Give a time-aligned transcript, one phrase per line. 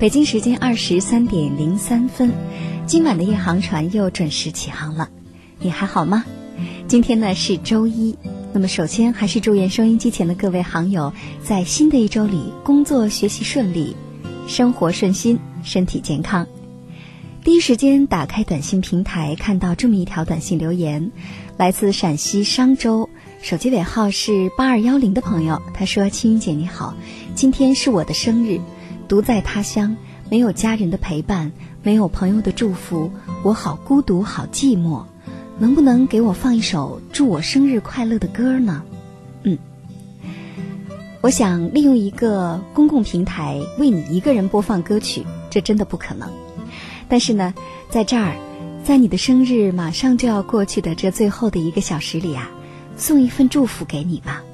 [0.00, 2.32] 北京时间二十三点零三分，
[2.86, 5.10] 今晚的夜航船又准时起航了。
[5.58, 6.24] 你还好吗？
[6.88, 8.16] 今天呢是周一，
[8.54, 11.12] 那么首先还是祝愿收音机前的各位航友
[11.44, 13.94] 在新的一周里工作学习顺利，
[14.48, 16.46] 生活顺心，身体健康。
[17.44, 21.12] 第一时间打开短信平台，看到这么一条短信留言，
[21.58, 23.10] 来自陕西商州，
[23.42, 26.94] 手机尾号是八二幺零的朋友，他说：“青云姐你好，
[27.34, 28.58] 今天是我的生日。”
[29.10, 29.96] 独在他乡，
[30.30, 31.50] 没有家人的陪伴，
[31.82, 33.10] 没有朋友的祝福，
[33.42, 35.02] 我好孤独，好寂寞。
[35.58, 38.84] 能不能给我放一首祝我生日快乐的歌呢？
[39.42, 39.58] 嗯，
[41.22, 46.30] 我想利用一个公共平台为你一个人播放歌曲，这真的不可能。
[47.08, 47.52] 但是呢，
[47.88, 48.36] 在这儿，
[48.84, 52.48] 在你的生日马上就要过去的这最后的一个小时里啊，
[52.96, 54.44] 送一份祝福给你吧，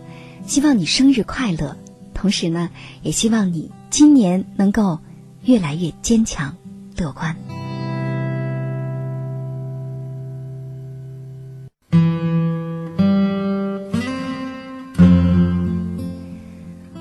[0.46, 1.76] 希望你生日快乐。
[2.16, 2.70] 同时呢，
[3.02, 3.70] 也希望你。
[3.90, 5.00] 今年能够
[5.44, 6.56] 越来越坚强、
[6.96, 7.36] 乐观。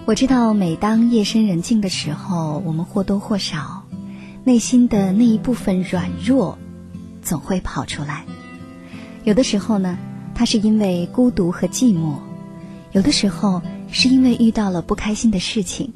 [0.06, 3.84] 我知道，每当夜深人静的时候，我们或多或少
[4.44, 6.58] 内心的那一部分软弱
[7.22, 8.26] 总会跑出来。
[9.24, 9.98] 有的时候呢，
[10.36, 12.18] 它是因为孤独和寂寞；
[12.92, 15.94] 有的时候是因为遇到了不开心的事情。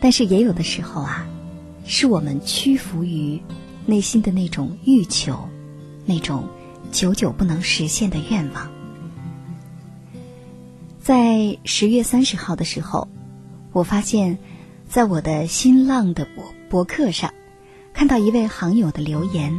[0.00, 1.26] 但是也有的时候啊，
[1.84, 3.40] 是我们屈服于
[3.84, 5.48] 内心的那种欲求，
[6.06, 6.44] 那种
[6.92, 8.70] 久久不能实现的愿望。
[11.02, 13.08] 在十月三十号的时候，
[13.72, 14.38] 我发现，
[14.88, 17.32] 在我的新浪的博博客上，
[17.92, 19.58] 看到一位行友的留言。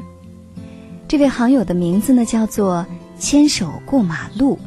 [1.08, 2.86] 这位行友的名字呢叫做
[3.20, 4.59] “牵手过马路”。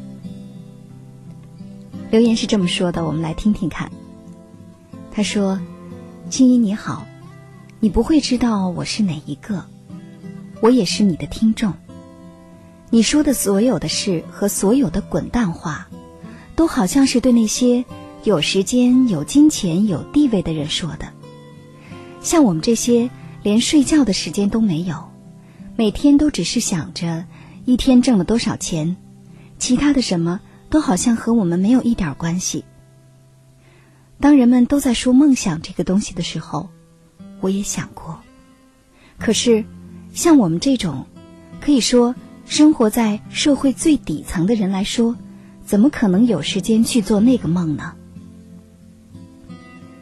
[2.12, 3.90] 留言是这么说的，我们来听听看。
[5.10, 5.58] 他说
[6.28, 7.06] ：“青衣你好，
[7.80, 9.64] 你不会知道我是哪一个，
[10.60, 11.72] 我也是你的听众。
[12.90, 15.88] 你说的所有的事和所有的滚蛋话，
[16.54, 17.82] 都好像是对那些
[18.24, 21.06] 有时间、有金钱、有地位的人说的。
[22.20, 23.08] 像我们这些
[23.42, 25.02] 连睡觉的时间都没有，
[25.76, 27.24] 每天都只是想着
[27.64, 28.98] 一天挣了多少钱，
[29.58, 30.42] 其他的什么
[30.72, 32.64] 都好像和我们没有一点关系。”
[34.18, 36.70] 当人们都在说梦想这个东西的时候，
[37.40, 38.20] 我也想过。
[39.18, 39.64] 可是，
[40.14, 41.06] 像我们这种
[41.60, 42.14] 可以说
[42.46, 45.16] 生活在社会最底层的人来说，
[45.66, 47.92] 怎么可能有时间去做那个梦呢？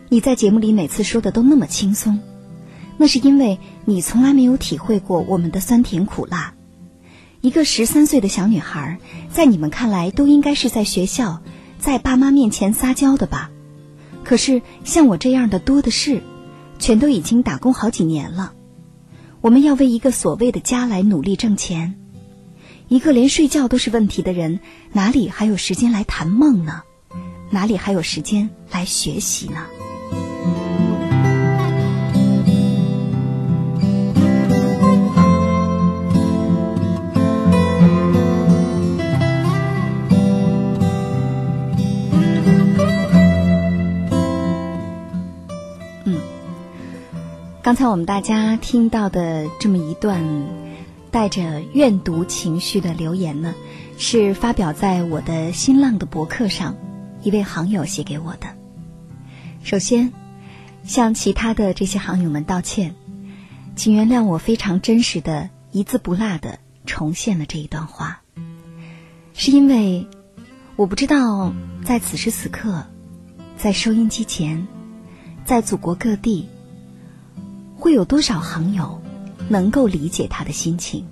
[0.08, 2.20] 你在节目里每次说的都那么轻松，
[2.96, 6.54] 那是因为你从来没有体会过我们的酸甜苦辣。
[7.40, 8.98] 一个十三岁的小女孩，
[9.30, 11.40] 在你们看来都应该是在学校，
[11.78, 13.50] 在爸妈面前撒娇的吧？
[14.22, 16.22] 可是像我这样的多的是，
[16.78, 18.52] 全都已经打工好几年了。
[19.40, 21.94] 我们要为一个所谓的家来努力挣钱，
[22.88, 24.60] 一个连睡觉都是问题的人，
[24.92, 26.82] 哪里还有时间来谈梦呢？
[27.50, 29.64] 哪里还有时间来学习呢？
[47.62, 50.24] 刚才我们大家听到的这么一段
[51.10, 53.54] 带着怨毒情绪的留言呢，
[53.98, 56.74] 是发表在我的新浪的博客上，
[57.22, 58.46] 一位行友写给我的。
[59.62, 60.10] 首先，
[60.84, 62.94] 向其他的这些行友们道歉，
[63.76, 68.22] 请原谅我非常真实的一字不落的重现了这一段话，
[69.34, 70.06] 是因为
[70.76, 71.52] 我不知道
[71.84, 72.86] 在此时此刻，
[73.58, 74.66] 在收音机前，
[75.44, 76.48] 在祖国各地。
[77.90, 79.02] 会有多少行友
[79.48, 81.04] 能够理解他的心情？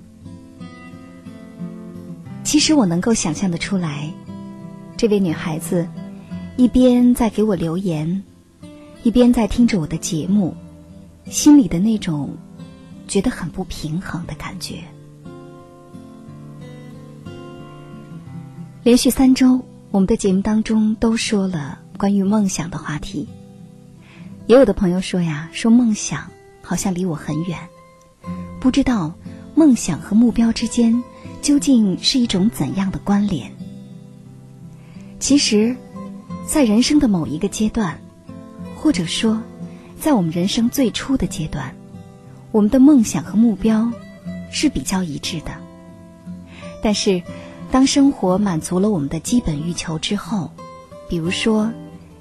[2.44, 4.12] 其实我能够想象的出来，
[4.96, 5.88] 这位女孩子
[6.56, 8.22] 一边在给我留言，
[9.02, 10.54] 一边在听着我的节目，
[11.28, 12.36] 心里的那种
[13.08, 14.76] 觉得很不平衡的感觉。
[18.84, 23.28] 连续三周，我们的节目当中都说了关于梦想的话题。
[24.46, 26.30] 也有的朋友说呀，说梦想
[26.68, 27.58] 好像离我很远，
[28.60, 29.14] 不知道
[29.54, 31.02] 梦想和目标之间
[31.40, 33.50] 究竟是一种怎样的关联。
[35.18, 35.74] 其实，
[36.46, 37.98] 在人生的某一个阶段，
[38.76, 39.40] 或者说，
[39.98, 41.74] 在我们人生最初的阶段，
[42.52, 43.90] 我们的梦想和目标
[44.52, 45.52] 是比较一致的。
[46.82, 47.22] 但是，
[47.70, 50.52] 当生活满足了我们的基本欲求之后，
[51.08, 51.72] 比如说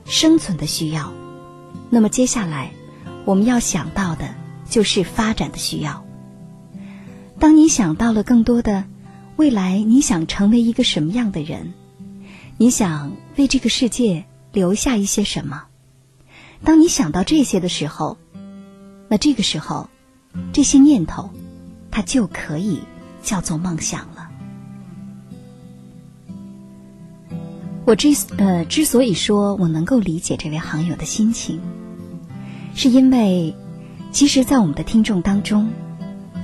[0.06, 1.12] 生存的需要。
[1.90, 2.72] 那么接下来，
[3.28, 4.34] 我们要想到的
[4.70, 6.06] 就是发展的需要。
[7.38, 8.86] 当你想到了更多的
[9.36, 11.74] 未来，你想成为一个什么样的人？
[12.56, 15.66] 你想为这个世界留下一些什么？
[16.64, 18.18] 当你想到这些的时候，
[19.10, 19.90] 那这个时候，
[20.54, 21.30] 这些念头，
[21.92, 22.80] 它就可以
[23.22, 24.30] 叫做梦想了。
[27.84, 28.08] 我之
[28.38, 31.60] 呃之所以说我能够理解这位好友的心情。
[32.78, 33.56] 是因为，
[34.12, 35.68] 其实，在我们的听众当中，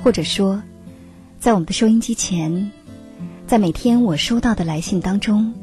[0.04, 0.64] 或者说，
[1.40, 2.72] 在我们的收音机前，
[3.46, 5.54] 在每天我收到的来信当中，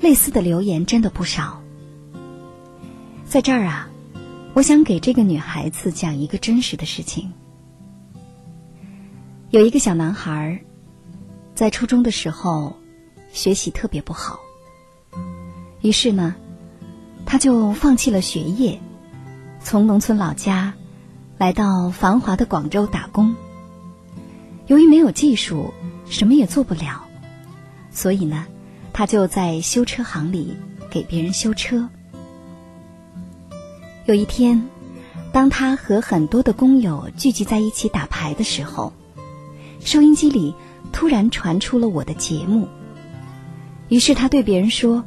[0.00, 1.62] 类似的留言真的不少。
[3.24, 3.88] 在这儿啊，
[4.52, 7.32] 我想给这个女孩子讲一个真实的事情。
[9.50, 10.60] 有一个小男孩，
[11.54, 12.76] 在初中的时候，
[13.32, 14.40] 学习特别不好，
[15.82, 16.34] 于是呢，
[17.24, 18.76] 他就放弃了学业。
[19.64, 20.74] 从农村老家
[21.38, 23.34] 来到繁华的广州打工，
[24.66, 25.72] 由于没有技术，
[26.04, 27.04] 什么也做不了，
[27.90, 28.46] 所以呢，
[28.92, 30.56] 他就在修车行里
[30.90, 31.88] 给别人修车。
[34.04, 34.68] 有一天，
[35.32, 38.92] 当他和很多的工友聚集在一起打牌的时候，
[39.80, 40.54] 收音机里
[40.92, 42.68] 突然传出了我的节目。
[43.88, 45.04] 于是他对别人说：“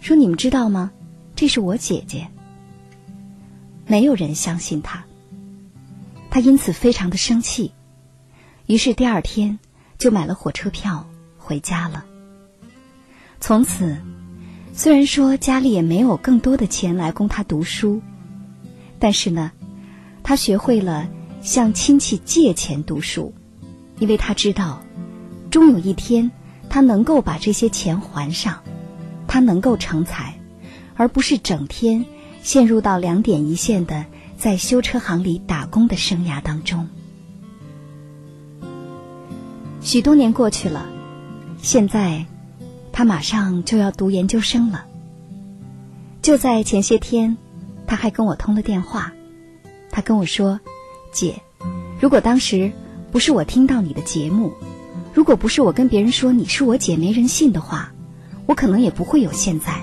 [0.00, 0.90] 说你们知道吗？
[1.36, 2.26] 这是我姐姐。”
[3.86, 5.04] 没有人相信他，
[6.30, 7.72] 他因此非常的生气，
[8.66, 9.58] 于是第二天
[9.98, 12.04] 就买了火车票回家了。
[13.40, 13.98] 从此，
[14.72, 18.00] 虽然说家里也没有更多的钱来供他读书，
[18.98, 19.52] 但是呢，
[20.22, 21.06] 他学会了
[21.42, 23.34] 向亲戚借钱读书，
[23.98, 24.82] 因为他知道，
[25.50, 26.30] 终有一天
[26.70, 28.62] 他能够把这些钱还上，
[29.28, 30.34] 他能够成才，
[30.94, 32.06] 而不是整天。
[32.44, 34.04] 陷入到两点一线的
[34.36, 36.86] 在修车行里打工的生涯当中，
[39.80, 40.86] 许多年过去了，
[41.62, 42.26] 现在
[42.92, 44.84] 他马上就要读研究生了。
[46.20, 47.34] 就在前些天，
[47.86, 49.10] 他还跟我通了电话，
[49.90, 50.60] 他跟我说
[51.12, 51.40] ：“姐，
[51.98, 52.70] 如果当时
[53.10, 54.52] 不是我听到你的节目，
[55.14, 57.90] 如果不是我跟别人说你是我姐没人信的话，
[58.44, 59.80] 我可能也不会有现在。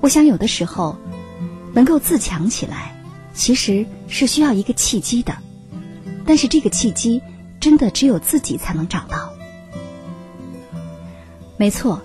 [0.00, 0.96] 我想有的时候。”
[1.74, 2.96] 能够自强起来，
[3.34, 5.36] 其实是需要一个契机的，
[6.24, 7.20] 但是这个契机
[7.60, 9.34] 真的只有自己才能找到。
[11.56, 12.00] 没错，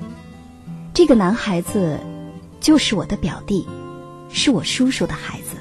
[0.94, 2.00] 这个男孩子
[2.60, 3.68] 就是我的表弟，
[4.30, 5.56] 是我叔叔的孩子。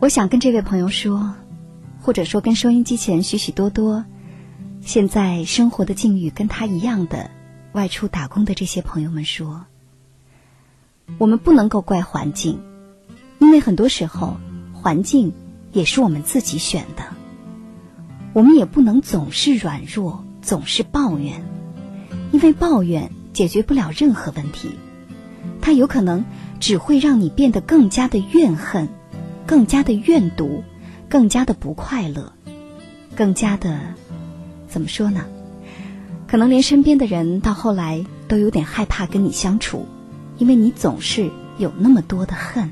[0.00, 1.34] 我想跟这位朋友说，
[2.00, 4.04] 或者说跟收音机前许许多多
[4.80, 7.30] 现在生活的境遇跟他一样的
[7.72, 9.66] 外出打工的这些朋友们说。
[11.16, 12.60] 我们不能够怪环境，
[13.38, 14.36] 因为很多时候
[14.72, 15.32] 环境
[15.72, 17.02] 也是我们自己选的。
[18.34, 21.42] 我们也不能总是软弱，总是抱怨，
[22.30, 24.70] 因为抱怨解决不了任何问题，
[25.60, 26.24] 它有可能
[26.60, 28.88] 只会让你变得更加的怨恨，
[29.46, 30.62] 更加的怨毒，
[31.08, 32.32] 更加的不快乐，
[33.16, 33.80] 更加的
[34.68, 35.24] 怎么说呢？
[36.28, 39.86] 可能连身边的人到后来都有点害怕跟你相处。
[40.38, 42.70] 因为你总是有那么多的恨，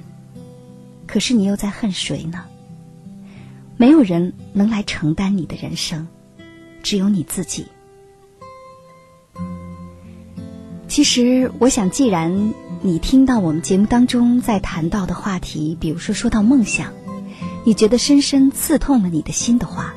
[1.06, 2.44] 可是你又在恨谁呢？
[3.76, 6.06] 没有人能来承担你的人生，
[6.82, 7.66] 只有你自己。
[10.88, 16.92] 其实，我想，既然你听到我们节目当中在谈到的话题，比如说说到梦想，
[17.64, 19.92] 你觉得深深刺痛了你的心的话，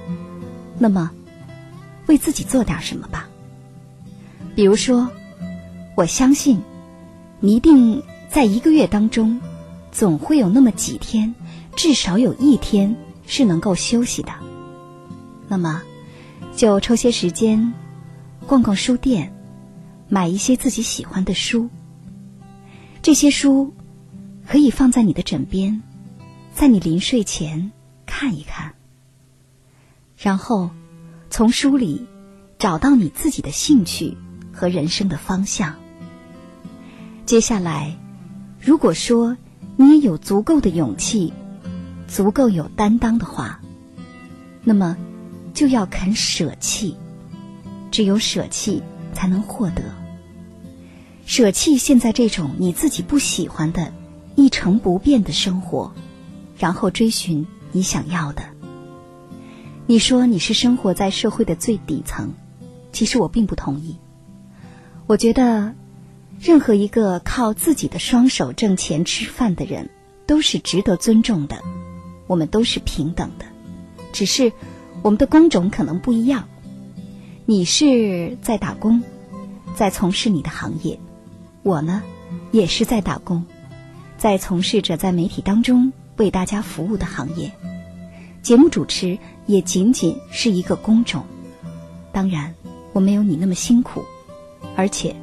[0.79, 1.11] 那么
[2.07, 3.29] 为自己做点什么吧。
[4.55, 5.07] 比如说，
[5.95, 6.59] 我相信。
[7.41, 9.39] 你一定在一个月当中，
[9.91, 11.33] 总会有那么几天，
[11.75, 14.31] 至少有一天是能够休息的。
[15.47, 15.81] 那么，
[16.55, 17.73] 就抽些时间，
[18.45, 19.33] 逛逛书店，
[20.09, 21.69] 买一些自己喜欢的书。
[23.01, 23.73] 这些书
[24.45, 25.81] 可以放在你的枕边，
[26.53, 27.71] 在你临睡前
[28.05, 28.73] 看一看，
[30.17, 30.71] 然后
[31.29, 32.05] 从书里
[32.57, 34.17] 找到你自己的兴趣
[34.51, 35.78] 和人生的方向。
[37.29, 37.95] 接下来，
[38.59, 39.37] 如果说
[39.77, 41.31] 你也有足够的勇气，
[42.07, 43.61] 足够有担当的话，
[44.63, 44.97] 那么
[45.53, 46.97] 就要肯舍弃。
[47.91, 48.81] 只有舍弃，
[49.13, 49.83] 才能获得。
[51.27, 53.93] 舍弃现在这种你自己不喜欢的、
[54.35, 55.93] 一成不变的生活，
[56.57, 58.41] 然后追寻你想要的。
[59.85, 62.33] 你说你是生活在社会的最底层，
[62.91, 63.97] 其实我并不同意。
[65.05, 65.75] 我觉得，
[66.41, 69.89] 任何一个靠自己的双手挣钱吃饭的人，
[70.25, 71.61] 都是值得尊重的。
[72.27, 73.45] 我们都是平等的，
[74.13, 74.53] 只是
[75.01, 76.47] 我们的工种可能不一样。
[77.45, 79.03] 你是在打工，
[79.75, 80.97] 在从事你的行业。
[81.61, 82.01] 我呢，
[82.51, 83.45] 也是在打工，
[84.17, 87.51] 在从事着在媒体当中为大家服务的行业。
[88.41, 91.25] 节目主持也仅仅是一个工种。
[92.13, 92.55] 当然，
[92.93, 94.05] 我没有你那么辛苦，
[94.77, 95.15] 而且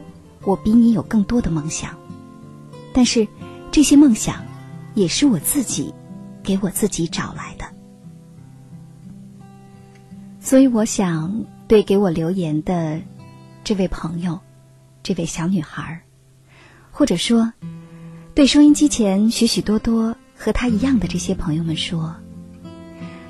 [0.46, 1.94] 我比你有更多的梦想。
[2.94, 3.28] 但是，
[3.70, 4.42] 这些梦想
[4.94, 5.92] 也是我自己
[6.42, 7.66] 给我自己找来的。
[10.40, 13.02] 所以，我想对给我留言的
[13.64, 14.40] 这位朋友，
[15.02, 16.00] 这位小女孩。
[16.90, 17.52] 或者说，
[18.34, 22.14] 对收音机前许许多多和他一样的这些朋友们说：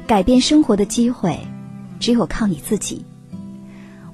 [0.06, 1.40] 改变生活的机会，
[1.98, 3.04] 只有靠你自己。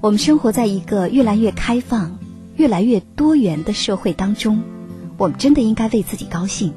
[0.01, 2.17] 我们生活在一个越来越开放、
[2.55, 4.61] 越来越多元的社会当中，
[5.17, 6.73] 我们真的应该为自己高兴。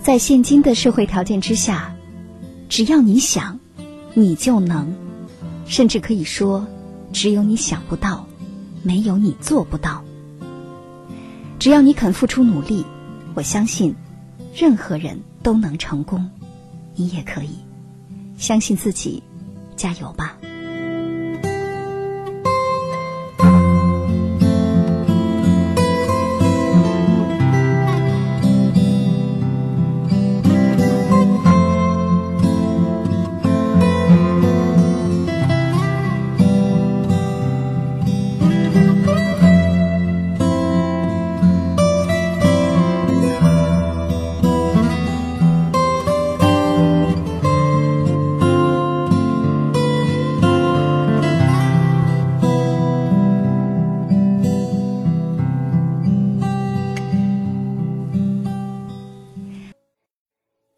[0.00, 1.94] 在现今的社会条件之下，
[2.68, 3.58] 只要你想，
[4.14, 4.94] 你就能，
[5.66, 6.66] 甚至可以说，
[7.12, 8.26] 只有你想不到，
[8.82, 10.04] 没有你做不到。
[11.58, 12.84] 只要你肯付出努力，
[13.34, 13.94] 我相信，
[14.54, 16.28] 任何人都能成功，
[16.96, 17.50] 你也可以，
[18.36, 19.22] 相信自己，
[19.76, 20.36] 加油吧。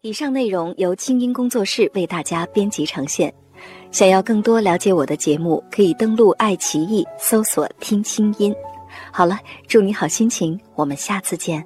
[0.07, 3.33] 以上内容由清音工作室为大家编辑呈现。
[3.91, 8.55] 想要更多了解我的节目，可以登录爱奇艺搜索“听清音”。
[9.11, 9.37] 好了，
[9.67, 11.61] 祝你好心情，我们下次见。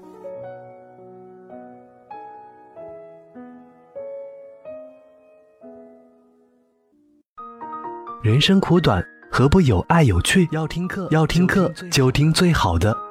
[8.23, 10.49] 人生苦短，何不有爱有趣？
[10.51, 13.10] 要听课，要听课就听最好的。